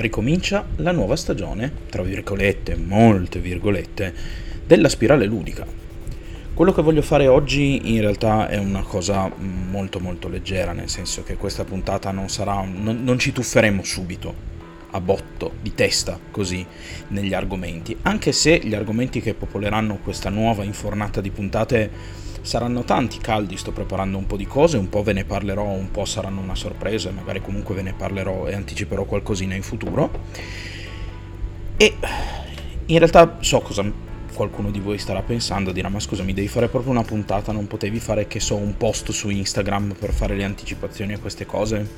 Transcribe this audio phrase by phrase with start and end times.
[0.00, 4.14] ricomincia la nuova stagione, tra virgolette, molte virgolette,
[4.66, 5.66] della spirale ludica.
[6.52, 11.22] Quello che voglio fare oggi in realtà è una cosa molto molto leggera, nel senso
[11.22, 14.48] che questa puntata non sarà, non, non ci tufferemo subito
[14.90, 16.64] a botto, di testa, così,
[17.08, 21.90] negli argomenti, anche se gli argomenti che popoleranno questa nuova infornata di puntate
[22.42, 25.90] saranno tanti caldi, sto preparando un po' di cose, un po' ve ne parlerò, un
[25.90, 30.10] po' saranno una sorpresa, magari comunque ve ne parlerò e anticiperò qualcosina in futuro.
[31.76, 31.94] E
[32.86, 36.68] in realtà so cosa qualcuno di voi starà pensando, dirà ma scusa mi devi fare
[36.68, 40.44] proprio una puntata, non potevi fare che so un post su Instagram per fare le
[40.44, 41.88] anticipazioni a queste cose?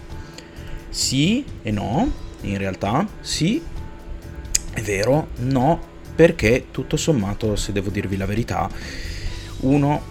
[0.88, 2.10] Sì e no,
[2.42, 3.62] in realtà sì,
[4.72, 5.80] è vero, no,
[6.14, 8.68] perché tutto sommato, se devo dirvi la verità,
[9.60, 10.02] uno,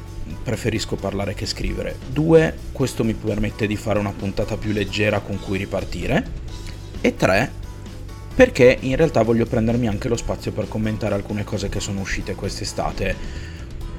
[0.44, 5.40] preferisco parlare che scrivere, due, questo mi permette di fare una puntata più leggera con
[5.40, 6.40] cui ripartire,
[7.02, 7.52] e tre,
[8.34, 12.36] perché in realtà voglio prendermi anche lo spazio per commentare alcune cose che sono uscite
[12.36, 13.16] quest'estate.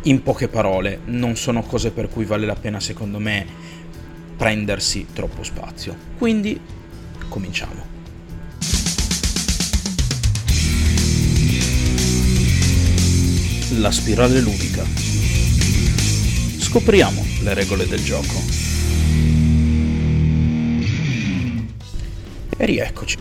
[0.02, 3.46] In poche parole, non sono cose per cui vale la pena secondo me
[4.36, 5.96] prendersi troppo spazio.
[6.18, 6.60] Quindi
[7.28, 7.90] cominciamo.
[13.78, 15.11] La spirale ludica.
[16.72, 18.32] Scopriamo le regole del gioco.
[22.56, 23.18] E rieccoci.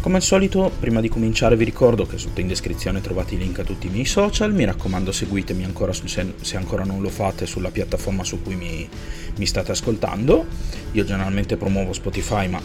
[0.00, 3.58] Come al solito, prima di cominciare vi ricordo che sotto in descrizione trovate i link
[3.58, 7.08] a tutti i miei social, mi raccomando seguitemi ancora su, se, se, ancora non lo
[7.08, 8.88] fate sulla piattaforma su cui mi,
[9.36, 10.46] mi state ascoltando.
[10.92, 12.62] Io generalmente promuovo Spotify, ma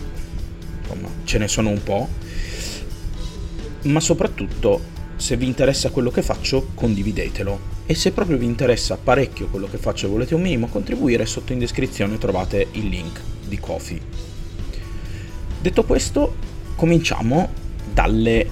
[0.81, 2.08] insomma ce ne sono un po'.
[3.85, 4.81] Ma soprattutto
[5.15, 7.72] se vi interessa quello che faccio, condividetelo.
[7.86, 11.52] E se proprio vi interessa parecchio quello che faccio e volete un minimo contribuire, sotto
[11.52, 14.02] in descrizione trovate il link di Kofi.
[15.62, 16.36] Detto questo,
[16.76, 17.50] cominciamo
[17.94, 18.48] dalle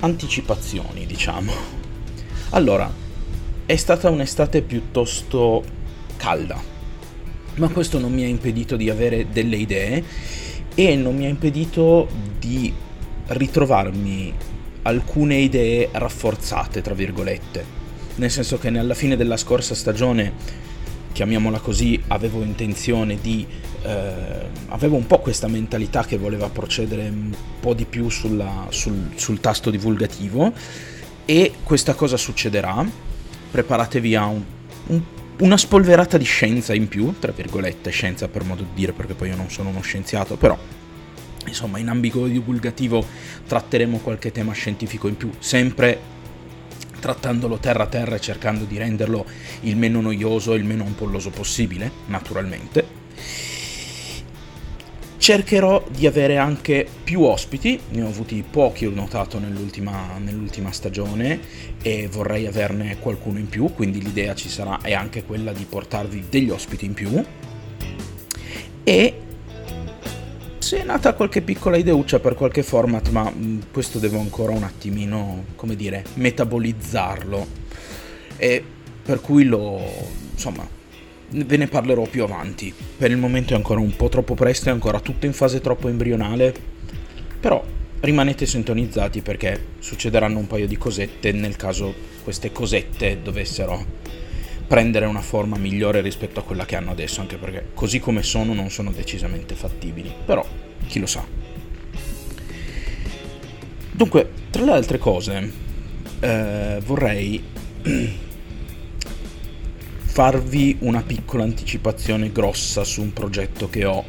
[0.00, 1.52] anticipazioni, diciamo.
[2.50, 2.92] Allora,
[3.64, 5.64] è stata un'estate piuttosto
[6.16, 6.60] calda,
[7.56, 10.04] ma questo non mi ha impedito di avere delle idee
[10.74, 12.72] e non mi ha impedito di
[13.28, 14.34] ritrovarmi
[14.82, 17.85] alcune idee rafforzate, tra virgolette.
[18.16, 20.32] Nel senso che alla fine della scorsa stagione,
[21.12, 23.46] chiamiamola così, avevo intenzione di...
[23.82, 24.14] Eh,
[24.68, 29.40] avevo un po' questa mentalità che voleva procedere un po' di più sulla, sul, sul
[29.40, 30.52] tasto divulgativo
[31.24, 32.84] e questa cosa succederà.
[33.50, 34.42] Preparatevi a un,
[34.88, 35.02] un
[35.38, 39.28] una spolverata di scienza in più, tra virgolette, scienza per modo di dire, perché poi
[39.28, 40.58] io non sono uno scienziato, però
[41.46, 43.04] Insomma, in ambito divulgativo
[43.46, 46.14] tratteremo qualche tema scientifico in più, sempre
[47.06, 49.24] trattandolo terra a terra e cercando di renderlo
[49.60, 53.04] il meno noioso e il meno ampolloso possibile, naturalmente.
[55.16, 61.38] Cercherò di avere anche più ospiti, ne ho avuti pochi ho notato nell'ultima, nell'ultima stagione
[61.80, 66.24] e vorrei averne qualcuno in più, quindi l'idea ci sarà è anche quella di portarvi
[66.28, 67.24] degli ospiti in più.
[68.82, 69.20] E
[70.66, 74.64] se è nata qualche piccola ideuccia per qualche format, ma mm, questo devo ancora un
[74.64, 77.46] attimino, come dire, metabolizzarlo.
[78.36, 78.64] E
[79.00, 79.80] per cui lo,
[80.32, 80.68] insomma,
[81.28, 82.74] ve ne parlerò più avanti.
[82.96, 85.86] Per il momento è ancora un po' troppo presto, è ancora tutto in fase troppo
[85.86, 86.52] embrionale.
[87.38, 87.64] Però
[88.00, 91.94] rimanete sintonizzati perché succederanno un paio di cosette nel caso
[92.24, 93.84] queste cosette dovessero
[94.66, 98.52] prendere una forma migliore rispetto a quella che hanno adesso, anche perché così come sono
[98.52, 100.44] non sono decisamente fattibili, però
[100.86, 101.24] chi lo sa.
[103.92, 105.52] Dunque, tra le altre cose,
[106.20, 107.42] eh, vorrei
[110.04, 114.04] farvi una piccola anticipazione grossa su un progetto che ho.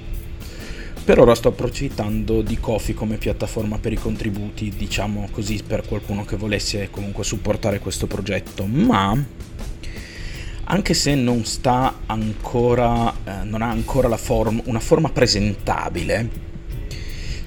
[1.06, 6.26] Per ora sto approfittando di Kofi come piattaforma per i contributi, diciamo così, per qualcuno
[6.26, 9.18] che volesse comunque supportare questo progetto, ma
[10.70, 11.44] anche se non
[12.08, 16.30] ancora, eh, non ha ancora form- una forma presentabile,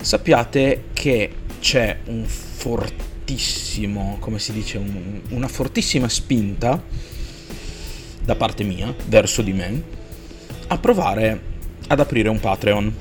[0.01, 6.83] sappiate che c'è un fortissimo, come si dice, un, una fortissima spinta
[8.25, 9.83] da parte mia, verso di me,
[10.69, 11.41] a provare
[11.89, 12.95] ad aprire un Patreon.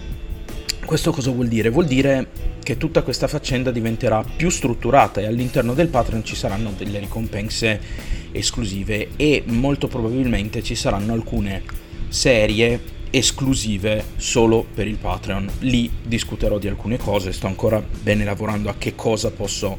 [0.84, 1.70] Questo cosa vuol dire?
[1.70, 2.28] Vuol dire
[2.62, 8.18] che tutta questa faccenda diventerà più strutturata e all'interno del Patreon ci saranno delle ricompense
[8.32, 11.64] esclusive e molto probabilmente ci saranno alcune
[12.08, 15.50] serie esclusive solo per il Patreon.
[15.60, 19.78] Lì discuterò di alcune cose, sto ancora bene lavorando a che cosa posso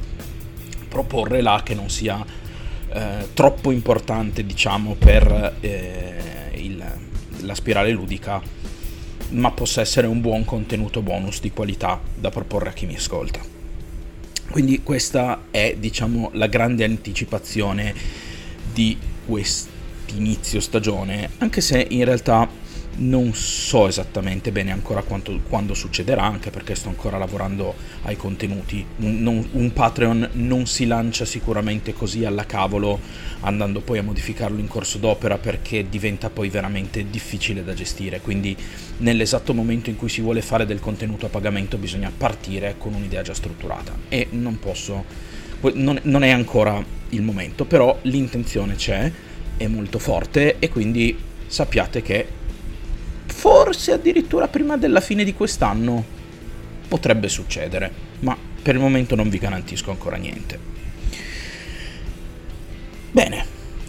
[0.88, 2.25] proporre là che non sia
[2.93, 6.82] eh, troppo importante, diciamo, per eh, il,
[7.41, 8.58] la spirale ludica
[9.31, 13.41] ma possa essere un buon contenuto bonus di qualità da proporre a chi mi ascolta.
[14.50, 17.94] Quindi questa è, diciamo, la grande anticipazione
[18.80, 18.96] di
[19.26, 22.48] quest'inizio stagione, anche se in realtà
[22.96, 28.84] non so esattamente bene ancora quanto, quando succederà, anche perché sto ancora lavorando ai contenuti.
[28.96, 32.98] Un, non, un, Patreon non si lancia sicuramente così alla cavolo,
[33.40, 38.20] andando poi a modificarlo in corso d'opera, perché diventa poi veramente difficile da gestire.
[38.20, 38.56] Quindi,
[38.98, 43.20] nell'esatto momento in cui si vuole fare del contenuto a pagamento, bisogna partire con un'idea
[43.20, 43.94] già strutturata.
[44.08, 45.04] E non posso,
[45.74, 49.10] non, non è ancora il momento, però l'intenzione c'è,
[49.56, 51.16] è molto forte, e quindi
[51.46, 52.26] sappiate che
[53.26, 56.04] forse addirittura prima della fine di quest'anno
[56.88, 57.90] potrebbe succedere,
[58.20, 60.58] ma per il momento non vi garantisco ancora niente.
[63.12, 63.44] Bene,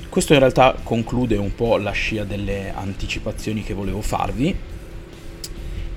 [0.09, 4.56] questo in realtà conclude un po' la scia delle anticipazioni che volevo farvi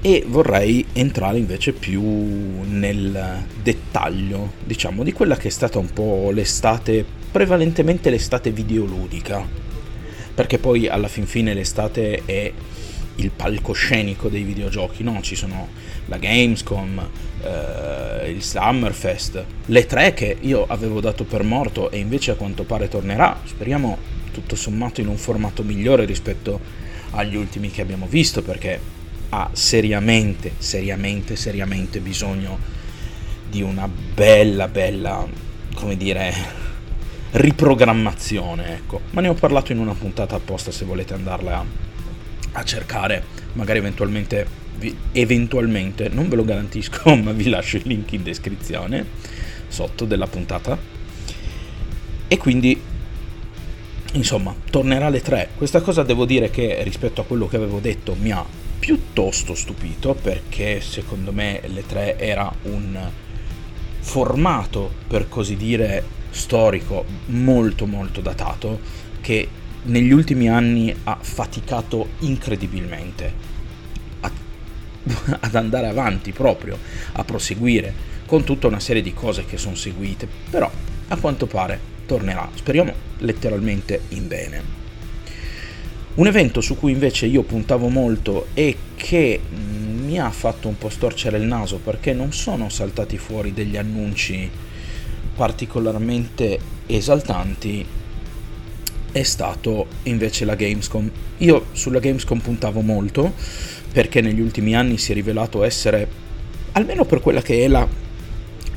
[0.06, 6.30] e vorrei entrare invece più nel dettaglio, diciamo, di quella che è stata un po'
[6.30, 7.02] l'estate,
[7.32, 9.42] prevalentemente l'estate videoludica,
[10.34, 12.52] perché poi alla fin fine l'estate è
[13.14, 15.22] il palcoscenico dei videogiochi, no?
[15.22, 15.68] Ci sono
[16.04, 17.08] la Gamescom,
[17.42, 22.64] eh, il Summerfest, le tre che io avevo dato per morto e invece a quanto
[22.64, 23.96] pare tornerà, speriamo
[24.30, 26.60] tutto sommato in un formato migliore rispetto
[27.12, 28.93] agli ultimi che abbiamo visto perché
[29.42, 32.58] ha seriamente, seriamente, seriamente bisogno
[33.48, 35.26] di una bella, bella,
[35.74, 36.32] come dire,
[37.32, 39.00] riprogrammazione, ecco.
[39.10, 41.84] Ma ne ho parlato in una puntata apposta se volete andarla a
[42.56, 43.22] a cercare,
[43.54, 44.46] magari eventualmente,
[45.12, 49.04] eventualmente, non ve lo garantisco, ma vi lascio il link in descrizione
[49.68, 50.76] sotto della puntata.
[52.26, 52.80] E quindi,
[54.12, 55.50] insomma, tornerà alle 3.
[55.56, 58.44] Questa cosa devo dire che rispetto a quello che avevo detto mi ha
[58.84, 63.10] piuttosto stupito perché secondo me le 3 era un
[64.00, 68.78] formato, per così dire, storico molto molto datato
[69.22, 69.48] che
[69.84, 73.32] negli ultimi anni ha faticato incredibilmente
[74.20, 74.30] a,
[75.40, 76.76] ad andare avanti proprio,
[77.12, 80.70] a proseguire con tutta una serie di cose che sono seguite, però
[81.08, 84.83] a quanto pare tornerà, speriamo letteralmente in bene.
[86.14, 90.78] Un evento su cui invece io puntavo molto e che mm, mi ha fatto un
[90.78, 94.48] po' storcere il naso perché non sono saltati fuori degli annunci
[95.34, 97.84] particolarmente esaltanti
[99.10, 101.10] è stato invece la Gamescom.
[101.38, 103.32] Io sulla Gamescom puntavo molto
[103.92, 106.06] perché negli ultimi anni si è rivelato essere,
[106.72, 107.86] almeno per quella che è la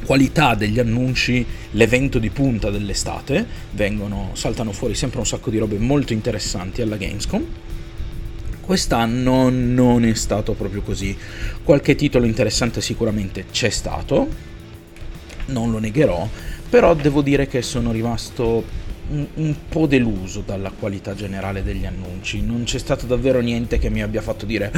[0.08, 5.78] qualità degli annunci, l'evento di punta dell'estate, vengono, saltano fuori sempre un sacco di robe
[5.78, 7.46] molto interessanti alla Gamescom.
[8.62, 11.16] Quest'anno non è stato proprio così.
[11.62, 14.30] Qualche titolo interessante sicuramente c'è stato,
[15.48, 16.26] non lo negherò,
[16.70, 18.64] però devo dire che sono rimasto
[19.10, 22.42] un, un, po' deluso dalla qualità generale degli annunci.
[22.42, 24.72] Non c'è stato davvero niente che mi abbia fatto dire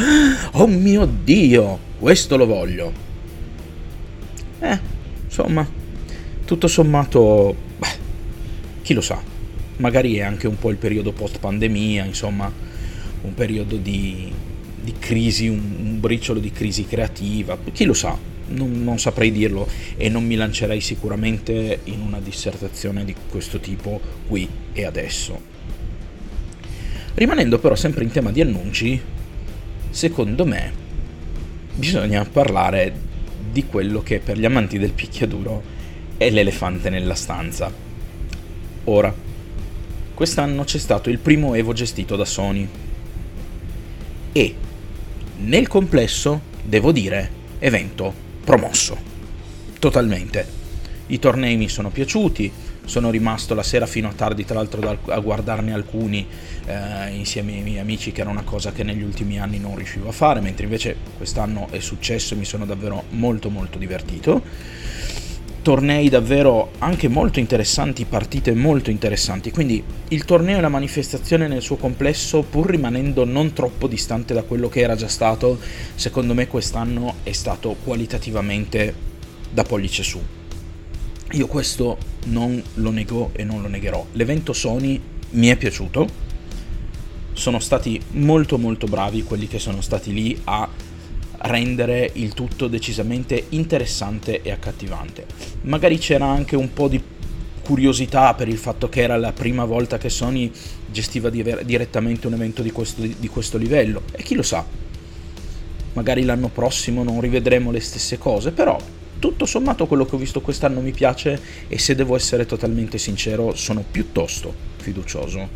[0.54, 2.92] Oh mio Dio, questo lo voglio.
[4.60, 4.98] Eh,
[5.30, 5.68] insomma,
[6.44, 7.98] tutto sommato, beh,
[8.82, 9.22] chi lo sa.
[9.78, 12.52] Magari è anche un po' il periodo post pandemia, insomma,
[13.22, 14.32] un periodo di,
[14.82, 18.18] di crisi, un, un briciolo di crisi creativa, chi lo sa
[18.48, 24.02] non, non, saprei dirlo e non mi lancerei sicuramente in una dissertazione di questo tipo
[24.28, 25.40] qui e adesso.
[27.14, 29.00] Rimanendo però sempre in tema di annunci,
[29.92, 30.88] secondo me
[31.76, 33.08] bisogna parlare
[33.52, 35.62] di quello che per gli amanti del picchiaduro
[36.18, 37.72] è l'elefante nella stanza.
[38.86, 39.14] Ora,
[40.14, 42.68] quest'anno c'è stato il primo Evo gestito da Sony
[44.32, 44.56] e
[45.38, 48.14] nel complesso, devo dire, evento
[48.44, 48.98] promosso.
[49.80, 50.58] Totalmente.
[51.08, 52.52] I tornei mi sono piaciuti,
[52.90, 56.26] sono rimasto la sera fino a tardi tra l'altro a guardarne alcuni
[56.66, 60.10] eh, insieme ai miei amici che era una cosa che negli ultimi anni non riuscivo
[60.10, 64.42] a fare, mentre invece quest'anno è successo e mi sono davvero molto molto divertito
[65.62, 69.52] tornei davvero anche molto interessanti, partite molto interessanti.
[69.52, 74.42] Quindi il torneo e la manifestazione nel suo complesso, pur rimanendo non troppo distante da
[74.42, 75.60] quello che era già stato,
[75.94, 78.94] secondo me quest'anno è stato qualitativamente
[79.52, 80.39] da pollice su.
[81.34, 84.04] Io questo non lo nego e non lo negherò.
[84.14, 85.00] L'evento Sony
[85.32, 86.08] mi è piaciuto.
[87.34, 90.68] Sono stati molto molto bravi quelli che sono stati lì a
[91.42, 95.28] rendere il tutto decisamente interessante e accattivante.
[95.62, 97.00] Magari c'era anche un po' di
[97.62, 100.52] curiosità per il fatto che era la prima volta che Sony
[100.88, 104.66] gestiva direttamente un evento di questo, di questo livello e chi lo sa.
[105.94, 108.78] magari l'anno prossimo non rivedremo le stesse cose, però
[109.20, 113.54] tutto sommato quello che ho visto quest'anno mi piace e se devo essere totalmente sincero
[113.54, 115.50] sono piuttosto fiducioso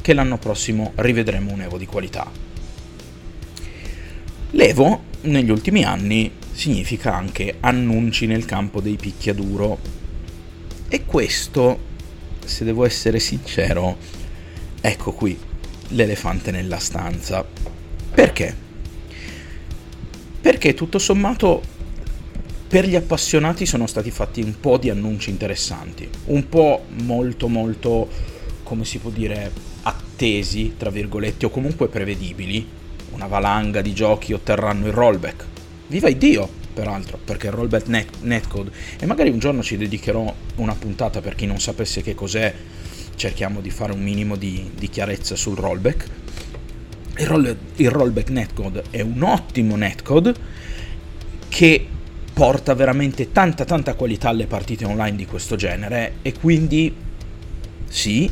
[0.00, 2.30] che l'anno prossimo rivedremo un Evo di qualità.
[4.52, 9.78] L'Evo negli ultimi anni significa anche annunci nel campo dei picchiaduro
[10.88, 11.78] e questo,
[12.44, 13.96] se devo essere sincero,
[14.80, 15.38] ecco qui
[15.88, 17.44] l'elefante nella stanza.
[18.12, 18.56] Perché?
[20.40, 21.62] Perché tutto sommato
[22.70, 28.08] per gli appassionati sono stati fatti un po' di annunci interessanti, un po' molto molto,
[28.62, 29.50] come si può dire,
[29.82, 32.64] attesi, tra virgolette, o comunque prevedibili.
[33.10, 35.44] Una valanga di giochi otterranno il rollback.
[35.88, 40.74] Viva Dio, peraltro, perché il rollback net- netcode, e magari un giorno ci dedicherò una
[40.76, 42.54] puntata per chi non sapesse che cos'è,
[43.16, 46.06] cerchiamo di fare un minimo di, di chiarezza sul rollback.
[47.16, 50.34] Il, roll- il rollback netcode è un ottimo netcode
[51.48, 51.88] che
[52.32, 56.94] porta veramente tanta tanta qualità alle partite online di questo genere e quindi
[57.88, 58.30] sì,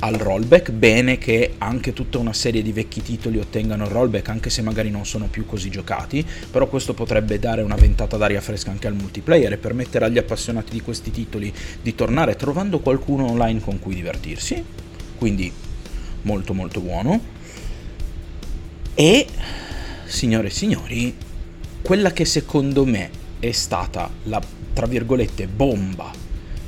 [0.00, 4.50] al rollback, bene che anche tutta una serie di vecchi titoli ottengano il rollback anche
[4.50, 8.70] se magari non sono più così giocati, però questo potrebbe dare una ventata d'aria fresca
[8.70, 13.60] anche al multiplayer e permettere agli appassionati di questi titoli di tornare trovando qualcuno online
[13.60, 14.62] con cui divertirsi,
[15.16, 15.50] quindi
[16.22, 17.34] molto molto buono.
[18.94, 19.26] E,
[20.04, 21.14] signore e signori,
[21.86, 26.10] quella che secondo me è stata la, tra virgolette, bomba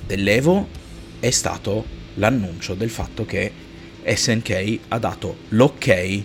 [0.07, 0.69] dell'Evo
[1.19, 1.85] è stato
[2.15, 3.51] l'annuncio del fatto che
[4.05, 6.23] SNK ha dato l'ok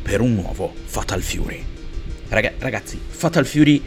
[0.00, 1.62] per un nuovo Fatal Fury.
[2.28, 3.82] Raga, ragazzi, Fatal Fury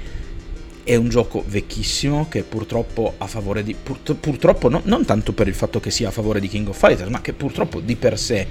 [0.83, 3.73] è un gioco vecchissimo che purtroppo a favore di...
[3.73, 6.77] Pur, purtroppo no, non tanto per il fatto che sia a favore di King of
[6.77, 8.45] Fighters, ma che purtroppo di per sé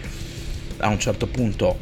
[0.79, 1.79] a un certo punto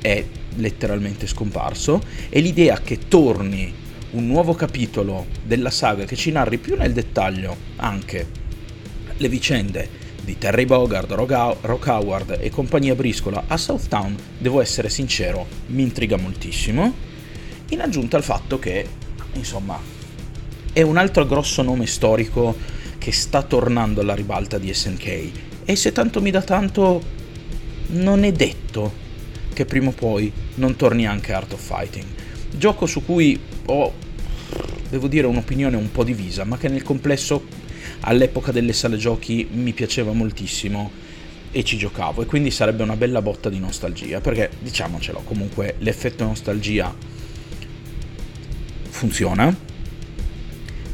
[0.00, 0.24] è
[0.56, 3.72] letteralmente scomparso e l'idea che torni
[4.12, 8.26] un nuovo capitolo della saga che ci narri più nel dettaglio anche
[9.16, 15.46] le vicende di Terry Bogard, Rock Howard e compagnia briscola a Southtown, devo essere sincero,
[15.66, 16.92] mi intriga moltissimo,
[17.70, 18.86] in aggiunta al fatto che,
[19.34, 19.80] insomma,
[20.72, 22.56] è un altro grosso nome storico
[22.98, 25.30] che sta tornando alla ribalta di SNK
[25.64, 27.02] e se tanto mi dà tanto,
[27.88, 28.99] non è detto
[29.52, 32.06] che prima o poi non torni anche Art of Fighting.
[32.50, 33.92] Gioco su cui ho,
[34.88, 37.44] devo dire, un'opinione un po' divisa, ma che nel complesso
[38.00, 40.90] all'epoca delle sale giochi mi piaceva moltissimo
[41.52, 46.24] e ci giocavo e quindi sarebbe una bella botta di nostalgia, perché diciamocelo, comunque l'effetto
[46.24, 46.94] nostalgia
[48.88, 49.56] funziona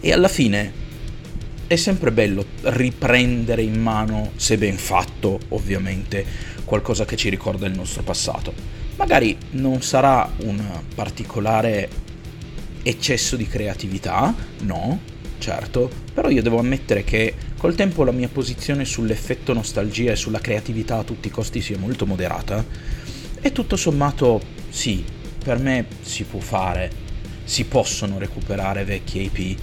[0.01, 0.85] e alla fine
[1.67, 6.25] è sempre bello riprendere in mano, se ben fatto ovviamente,
[6.67, 8.53] qualcosa che ci ricorda il nostro passato.
[8.97, 10.63] Magari non sarà un
[10.95, 11.89] particolare
[12.83, 15.01] eccesso di creatività, no,
[15.39, 20.41] certo, però io devo ammettere che col tempo la mia posizione sull'effetto nostalgia e sulla
[20.41, 22.65] creatività a tutti i costi sia molto moderata
[23.41, 25.05] e tutto sommato sì,
[25.43, 26.91] per me si può fare,
[27.45, 29.59] si possono recuperare vecchie IP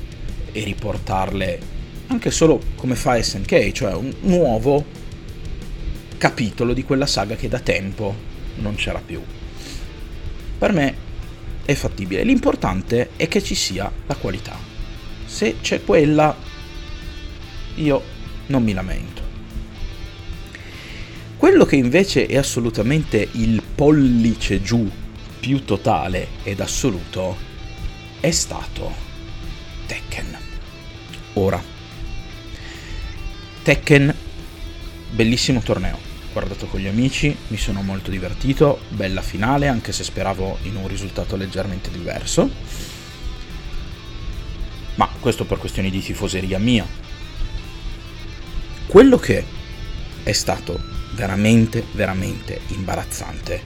[0.51, 1.59] e riportarle
[2.07, 5.01] anche solo come fa SNK, cioè un nuovo
[6.17, 8.15] capitolo di quella saga che da tempo
[8.55, 9.21] non c'era più.
[10.57, 10.95] Per me
[11.65, 14.57] è fattibile, l'importante è che ci sia la qualità.
[15.25, 16.35] Se c'è quella,
[17.75, 18.03] io
[18.47, 19.21] non mi lamento.
[21.37, 24.89] Quello che invece è assolutamente il pollice giù
[25.39, 27.35] più totale ed assoluto
[28.21, 28.93] è stato
[29.85, 30.37] Tekken.
[31.33, 31.61] Ora,
[33.63, 34.12] Tekken,
[35.13, 35.97] bellissimo torneo.
[36.31, 40.87] Guardato con gli amici, mi sono molto divertito, bella finale, anche se speravo in un
[40.87, 42.49] risultato leggermente diverso.
[44.95, 46.85] Ma questo per questioni di tifoseria mia.
[48.87, 49.45] Quello che
[50.23, 50.81] è stato
[51.13, 53.61] veramente, veramente imbarazzante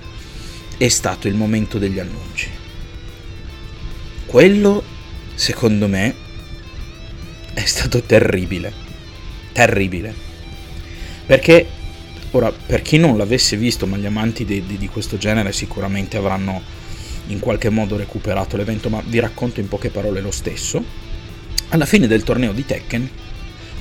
[0.77, 2.49] è stato il momento degli annunci.
[4.25, 4.83] Quello,
[5.35, 6.13] secondo me,
[7.53, 8.85] è stato terribile
[9.57, 10.13] terribile.
[11.27, 11.67] Perché,
[12.31, 16.15] ora, per chi non l'avesse visto, ma gli amanti di, di, di questo genere sicuramente
[16.15, 16.61] avranno
[17.27, 20.81] in qualche modo recuperato l'evento, ma vi racconto in poche parole lo stesso.
[21.69, 23.09] Alla fine del torneo di Tekken,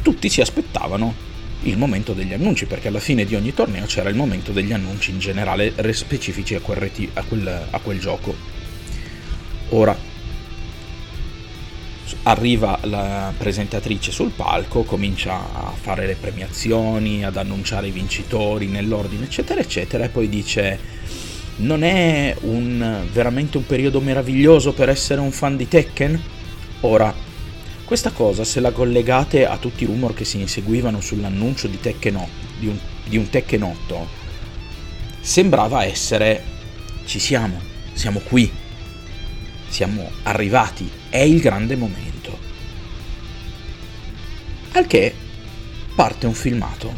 [0.03, 1.15] tutti si aspettavano
[1.62, 5.12] il momento degli annunci, perché alla fine di ogni torneo c'era il momento degli annunci
[5.12, 8.35] in generale specifici a quel, reti- a quel, a quel gioco.
[9.69, 9.97] Ora,
[12.25, 19.25] arriva la presentatrice sul palco, comincia a fare le premiazioni, ad annunciare i vincitori nell'ordine,
[19.25, 20.79] eccetera, eccetera, e poi dice
[21.57, 26.23] Non è un, veramente un periodo meraviglioso per essere un fan di Tekken?
[26.81, 27.15] Ora,
[27.85, 32.17] questa cosa se la collegate a tutti i rumor che si inseguivano sull'annuncio di, Tekken
[32.17, 34.09] 8, di, un, di un Tekken 8,
[35.21, 36.55] sembrava essere
[37.07, 37.61] ci siamo,
[37.93, 38.51] siamo qui,
[39.69, 42.39] siamo arrivati, è il grande momento.
[44.73, 45.15] Al che
[45.95, 46.95] parte un filmato.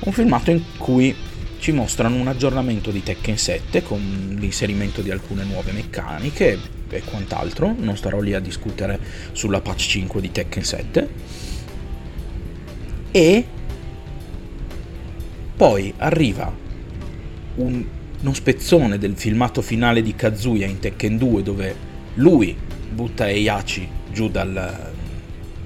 [0.00, 1.14] Un filmato in cui
[1.58, 6.58] ci mostrano un aggiornamento di Tekken 7 con l'inserimento di alcune nuove meccaniche
[6.88, 7.74] e quant'altro.
[7.78, 8.98] Non starò lì a discutere
[9.32, 11.08] sulla patch 5 di Tekken 7.
[13.12, 13.46] E
[15.54, 16.50] poi arriva
[17.56, 17.84] un,
[18.20, 21.74] uno spezzone del filmato finale di Kazuya in Tekken 2 dove
[22.14, 22.56] lui
[22.90, 24.92] butta Eiachi giù dal,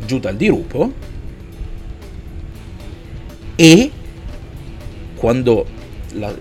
[0.07, 0.93] giù dal dirupo
[3.57, 3.91] e
[5.15, 5.67] quando
[6.13, 6.35] la,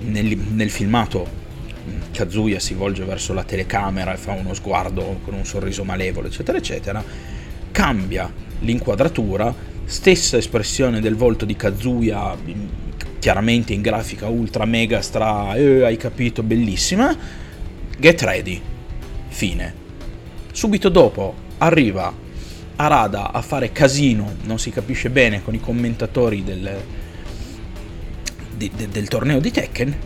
[0.00, 1.40] nel, nel filmato
[2.12, 6.58] Kazuya si volge verso la telecamera e fa uno sguardo con un sorriso malevolo, eccetera,
[6.58, 7.02] eccetera,
[7.72, 9.52] cambia l'inquadratura,
[9.84, 12.36] stessa espressione del volto di Kazuya,
[13.22, 17.16] chiaramente in grafica ultra mega stra, eh, hai capito, bellissima,
[17.96, 18.60] get ready,
[19.28, 19.74] fine.
[20.50, 22.12] Subito dopo arriva
[22.74, 26.82] Arada a fare casino, non si capisce bene, con i commentatori del,
[28.56, 29.96] di, de, del torneo di Tekken,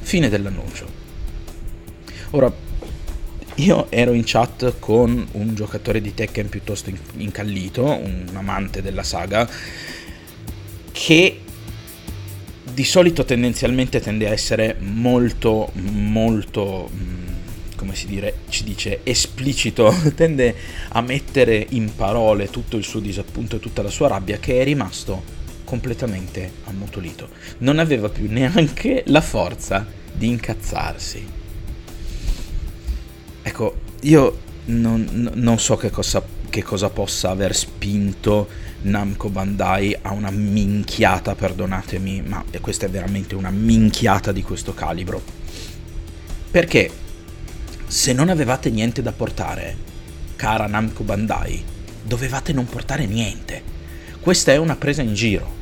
[0.00, 0.88] fine dell'annuncio.
[2.30, 2.52] Ora,
[3.54, 9.48] io ero in chat con un giocatore di Tekken piuttosto incallito, un amante della saga,
[10.90, 11.42] che
[12.78, 17.26] di solito tendenzialmente tende a essere molto, molto, mm,
[17.74, 20.54] come si dire, ci dice, esplicito, tende
[20.90, 24.62] a mettere in parole tutto il suo disappunto e tutta la sua rabbia che è
[24.62, 25.20] rimasto
[25.64, 27.30] completamente ammutolito.
[27.58, 31.26] Non aveva più neanche la forza di incazzarsi.
[33.42, 38.46] Ecco, io non, non so che cosa, che cosa, possa aver spinto
[38.82, 45.20] Namco Bandai a una minchiata, perdonatemi, ma questa è veramente una minchiata di questo calibro.
[46.50, 46.90] Perché
[47.86, 49.76] se non avevate niente da portare,
[50.36, 51.62] cara Namco Bandai,
[52.02, 53.62] dovevate non portare niente.
[54.20, 55.56] Questa è una presa in giro.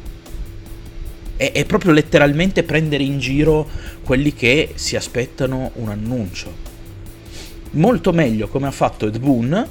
[1.36, 3.68] È, è proprio letteralmente prendere in giro
[4.02, 6.74] quelli che si aspettano un annuncio
[7.76, 9.68] molto meglio come ha fatto Ed Boon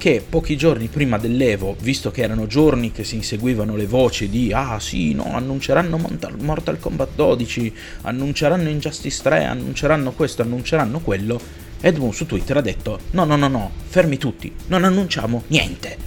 [0.00, 4.50] che pochi giorni prima dell'Evo, visto che erano giorni che si inseguivano le voci di
[4.50, 5.98] ah sì, no, annunceranno
[6.38, 11.38] Mortal Kombat 12, annunceranno Injustice 3, annunceranno questo, annunceranno quello,
[11.82, 15.98] Ed Boon su Twitter ha detto no, no, no, no, fermi tutti, non annunciamo niente.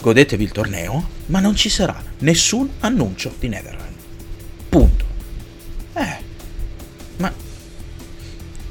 [0.00, 3.94] Godetevi il torneo, ma non ci sarà nessun annuncio di Netherland.
[4.70, 5.04] Punto.
[5.92, 6.16] Eh,
[7.18, 7.30] ma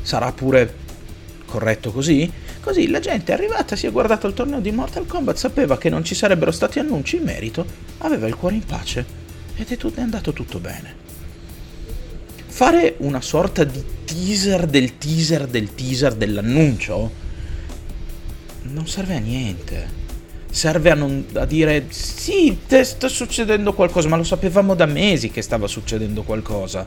[0.01, 0.73] sarà pure
[1.45, 2.47] corretto così?
[2.69, 5.89] Così la gente è arrivata, si è guardata il torneo di Mortal Kombat, sapeva che
[5.89, 7.65] non ci sarebbero stati annunci in merito,
[7.97, 9.03] aveva il cuore in pace
[9.55, 10.93] ed è, tutto, è andato tutto bene.
[12.45, 17.11] Fare una sorta di teaser del teaser del teaser dell'annuncio
[18.61, 19.87] non serve a niente.
[20.51, 25.41] Serve a, non, a dire sì, sta succedendo qualcosa, ma lo sapevamo da mesi che
[25.41, 26.85] stava succedendo qualcosa.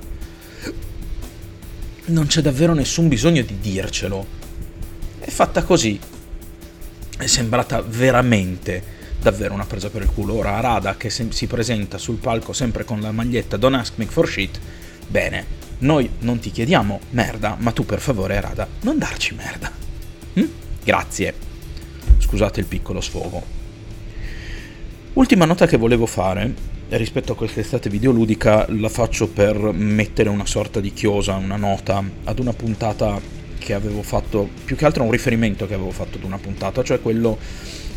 [2.05, 4.43] Non c'è davvero nessun bisogno di dircelo
[5.23, 5.99] è fatta così.
[7.17, 10.35] È sembrata veramente davvero una presa per il culo.
[10.35, 14.29] Ora Arada che si presenta sul palco sempre con la maglietta Don't ask me for
[14.29, 14.59] shit.
[15.07, 15.47] Bene,
[15.79, 19.71] noi non ti chiediamo merda, ma tu per favore Arada non darci merda.
[20.35, 20.45] Hm?
[20.83, 21.35] Grazie.
[22.19, 23.61] Scusate il piccolo sfogo.
[25.13, 30.81] Ultima nota che volevo fare rispetto a quest'estate videoludica la faccio per mettere una sorta
[30.81, 33.21] di chiosa, una nota ad una puntata
[33.63, 37.01] che avevo fatto, più che altro un riferimento che avevo fatto ad una puntata, cioè
[37.01, 37.39] quello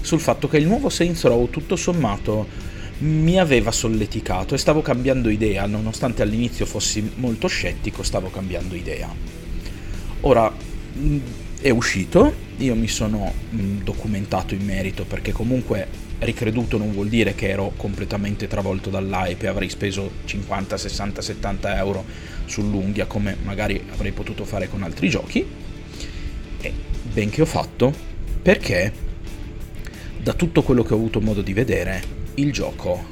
[0.01, 2.47] sul fatto che il nuovo Saints Row tutto sommato
[2.99, 9.13] mi aveva solleticato e stavo cambiando idea, nonostante all'inizio fossi molto scettico, stavo cambiando idea.
[10.21, 10.51] Ora
[11.59, 15.87] è uscito, io mi sono documentato in merito perché comunque
[16.19, 21.77] ricreduto non vuol dire che ero completamente travolto dall'hype e avrei speso 50, 60, 70
[21.77, 22.05] euro
[22.45, 25.45] sull'unghia come magari avrei potuto fare con altri giochi.
[26.61, 27.93] E ben che ho fatto
[28.41, 28.93] perché
[30.17, 32.03] da tutto quello che ho avuto modo di vedere
[32.35, 33.05] il gioco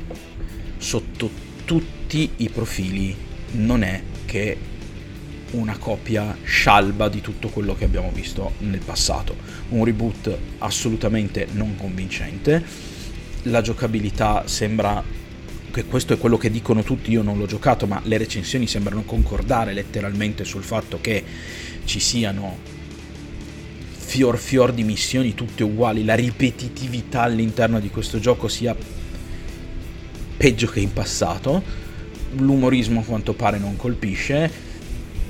[0.78, 1.30] sotto
[1.66, 3.16] tutti i profili
[3.52, 4.58] non è che
[5.52, 9.36] una copia scialba di tutto quello che abbiamo visto nel passato.
[9.70, 12.64] Un reboot assolutamente non convincente.
[13.44, 15.04] La giocabilità sembra
[15.74, 19.02] che questo è quello che dicono tutti, io non l'ho giocato, ma le recensioni sembrano
[19.02, 21.24] concordare letteralmente sul fatto che
[21.84, 22.58] ci siano
[23.98, 28.76] fior fior di missioni tutte uguali, la ripetitività all'interno di questo gioco sia
[30.38, 31.64] peggio che in passato,
[32.36, 34.52] l'umorismo a quanto pare non colpisce,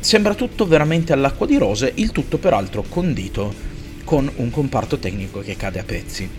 [0.02, 3.54] sembra tutto veramente all'acqua di rose, il tutto peraltro condito
[4.04, 6.30] con un comparto tecnico che cade a pezzi.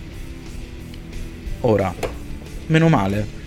[1.60, 1.94] Ora,
[2.66, 3.42] meno male,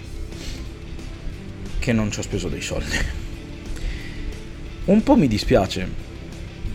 [1.87, 2.97] che non ci ho speso dei soldi.
[4.85, 5.89] Un po' mi dispiace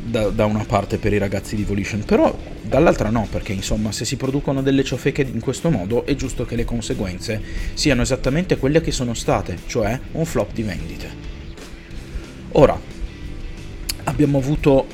[0.03, 4.07] da, da, una parte per i ragazzi di Evolution, però dall'altra no, perché insomma se
[4.07, 7.43] si producono delle ciofeche in questo modo è giusto che le conseguenze
[7.75, 11.11] siano esattamente quelle che sono state, cioè un flop di vendite.
[12.53, 12.81] Ora,
[14.05, 14.87] abbiamo avuto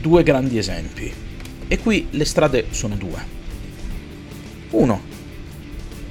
[0.00, 1.12] due grandi esempi
[1.66, 3.18] e qui le strade sono due.
[4.70, 5.02] Uno,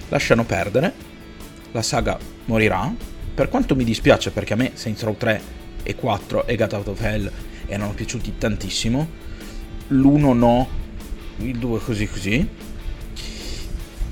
[0.09, 0.93] lasciano perdere,
[1.71, 5.41] la saga morirà, per quanto mi dispiace perché a me Saints Row 3
[5.83, 7.31] e 4 e God Out of Hell
[7.65, 9.07] erano piaciuti tantissimo,
[9.87, 10.67] l'1 no,
[11.37, 12.47] il 2 così così,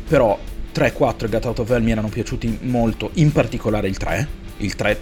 [0.08, 0.38] però
[0.72, 4.28] 3, 4 e God Out of Hell mi erano piaciuti molto, in particolare il 3,
[4.58, 5.00] il 3,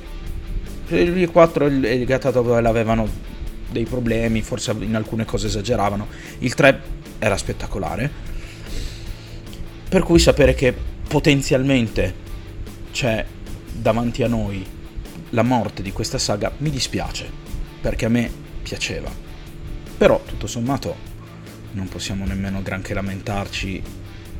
[0.89, 3.07] il 4 e il God Out of Hell avevano
[3.71, 6.07] dei problemi, forse in alcune cose esageravano,
[6.39, 6.81] il 3
[7.19, 8.09] era spettacolare,
[9.87, 10.73] per cui sapere che
[11.07, 12.27] potenzialmente
[12.91, 13.25] c'è
[13.79, 14.65] davanti a noi
[15.31, 17.29] la morte di questa saga mi dispiace,
[17.81, 19.11] perché a me piaceva.
[19.97, 20.95] Però, tutto sommato,
[21.71, 23.81] non possiamo nemmeno granché lamentarci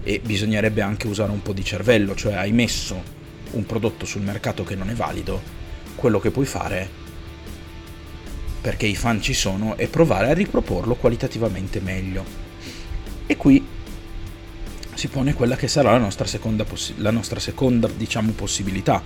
[0.04, 3.17] e bisognerebbe anche usare un po' di cervello, cioè hai messo
[3.52, 5.41] un prodotto sul mercato che non è valido,
[5.95, 7.08] quello che puoi fare
[8.62, 12.47] perché i fan ci sono è provare a riproporlo qualitativamente meglio.
[13.25, 13.65] E qui
[14.99, 19.01] si pone quella che sarà la nostra seconda, possi- la nostra seconda diciamo, possibilità,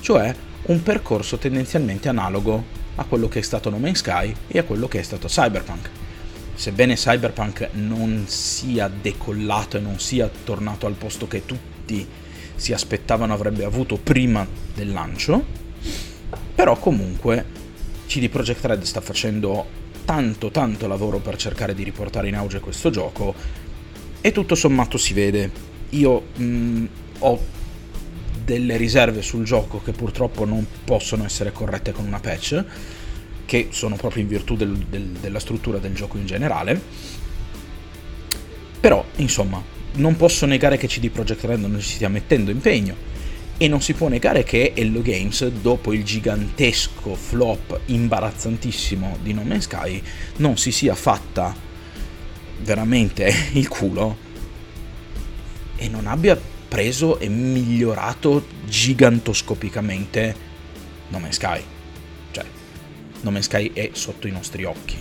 [0.00, 0.34] cioè
[0.64, 2.62] un percorso tendenzialmente analogo
[2.96, 5.88] a quello che è stato No Man's Sky e a quello che è stato Cyberpunk.
[6.54, 12.06] Sebbene Cyberpunk non sia decollato e non sia tornato al posto che tutti
[12.54, 15.42] si aspettavano avrebbe avuto prima del lancio,
[16.54, 17.42] però comunque
[18.06, 22.90] CD Projekt Red sta facendo tanto tanto lavoro per cercare di riportare in auge questo
[22.90, 23.66] gioco
[24.20, 25.50] e tutto sommato si vede.
[25.90, 26.86] Io mh, mm,
[27.20, 27.56] ho
[28.44, 32.64] delle riserve sul gioco che purtroppo non possono essere corrette con una patch,
[33.44, 36.80] che sono proprio in virtù del, del, della struttura del gioco in generale.
[38.80, 39.62] Però, insomma,
[39.94, 42.94] non posso negare che CD Projekt Red non si stia mettendo impegno
[43.58, 49.42] e non si può negare che Hello Games, dopo il gigantesco flop imbarazzantissimo di No
[49.42, 50.00] Man's Sky,
[50.36, 51.54] non si sia fatta
[52.60, 54.26] veramente il culo
[55.76, 60.46] e non abbia preso e migliorato gigantoscopicamente
[61.08, 61.62] No Man's Sky.
[62.30, 62.44] Cioè,
[63.22, 64.96] No Man's Sky è sotto i nostri occhi.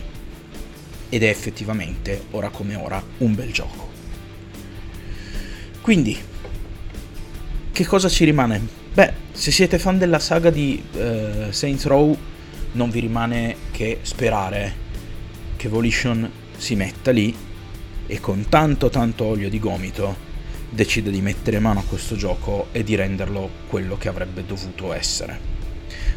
[1.09, 3.89] Ed è effettivamente, ora come ora, un bel gioco.
[5.81, 6.17] Quindi,
[7.71, 8.65] che cosa ci rimane?
[8.93, 12.17] Beh, se siete fan della saga di uh, Saints Row,
[12.73, 14.85] non vi rimane che sperare
[15.55, 17.35] che Volition si metta lì
[18.07, 20.25] e con tanto tanto olio di gomito
[20.69, 25.55] decide di mettere mano a questo gioco e di renderlo quello che avrebbe dovuto essere.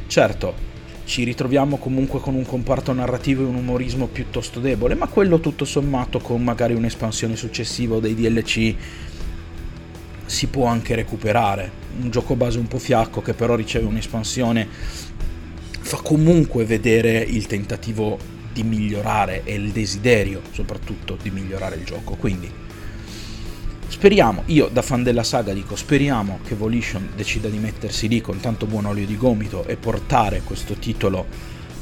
[0.06, 0.68] Certo,
[1.04, 5.64] ci ritroviamo comunque con un comparto narrativo e un umorismo piuttosto debole, ma quello tutto
[5.64, 8.74] sommato con magari un'espansione successiva o dei DLC
[10.26, 11.70] si può anche recuperare.
[12.00, 14.68] Un gioco base un po' fiacco che però riceve un'espansione
[15.80, 18.16] fa comunque vedere il tentativo
[18.52, 22.14] di migliorare e il desiderio soprattutto di migliorare il gioco.
[22.14, 22.68] Quindi
[23.90, 28.38] Speriamo, io da fan della saga dico, speriamo che Volition decida di mettersi lì con
[28.38, 31.26] tanto buon olio di gomito e portare questo titolo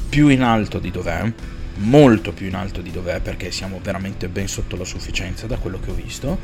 [0.09, 1.31] più in alto di dov'è,
[1.75, 5.79] molto più in alto di dov'è perché siamo veramente ben sotto la sufficienza da quello
[5.79, 6.39] che ho visto.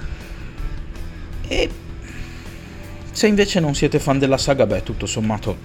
[1.48, 1.70] E
[3.12, 5.58] se invece non siete fan della saga, beh, tutto sommato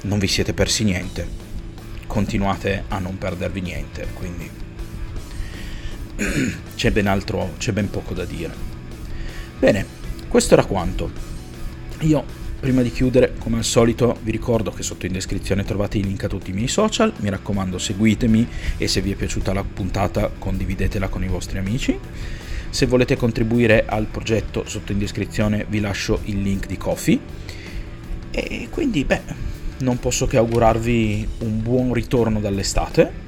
[0.00, 1.45] non vi siete persi niente.
[2.16, 4.50] Continuate a non perdervi niente, quindi
[6.74, 8.54] c'è ben altro, c'è ben poco da dire.
[9.58, 9.84] Bene,
[10.26, 11.10] questo era quanto.
[12.00, 12.24] Io,
[12.58, 16.24] prima di chiudere, come al solito, vi ricordo che sotto in descrizione trovate i link
[16.24, 18.48] a tutti i miei social, mi raccomando seguitemi
[18.78, 21.98] e se vi è piaciuta la puntata condividetela con i vostri amici.
[22.70, 27.20] Se volete contribuire al progetto sotto in descrizione vi lascio il link di Coffee.
[28.30, 29.45] E quindi, beh,
[29.78, 33.24] non posso che augurarvi un buon ritorno dall'estate,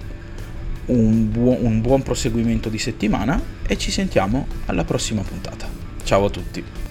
[0.86, 5.68] un buon, un buon proseguimento di settimana e ci sentiamo alla prossima puntata.
[6.04, 6.87] Ciao a tutti.